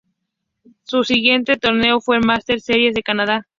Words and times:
Su 0.81 1.03
siguiente 1.03 1.57
torneo 1.57 2.01
fue 2.01 2.17
el 2.17 2.25
Masters 2.25 2.63
Series 2.65 2.95
de 2.95 3.03
Canadá. 3.03 3.45